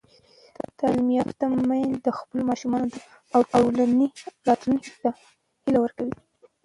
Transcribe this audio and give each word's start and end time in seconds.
تعلیم 0.79 1.07
یافته 1.19 1.45
میندې 1.69 1.99
د 2.05 2.09
خپلو 2.19 2.41
ماشومانو 2.49 2.89
او 3.33 3.41
ټولنې 3.51 4.07
راتلونکي 4.47 4.91
ته 5.03 5.09
هیله 5.63 5.79
ورکوي. 5.81 6.15